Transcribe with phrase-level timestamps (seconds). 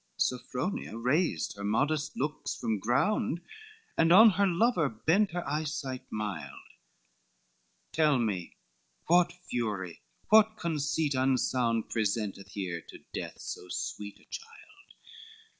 [0.17, 3.39] XXX Sophronia raised her modest looks from ground,
[3.95, 6.69] And on her lover bent her eyesight mild,
[7.91, 8.57] "Tell me,
[9.05, 10.01] what fury?
[10.29, 14.93] what conceit unsound Presenteth here to death so sweet a child?